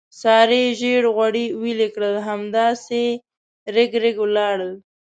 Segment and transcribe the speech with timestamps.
[0.21, 3.03] سارې زېړ غوړي ویلې کړل، همداسې
[3.75, 4.71] رېګ رېګ ولاړل.